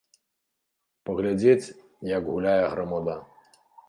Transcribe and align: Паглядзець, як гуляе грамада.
Паглядзець, 1.09 1.73
як 2.17 2.23
гуляе 2.31 2.57
грамада. 2.73 3.15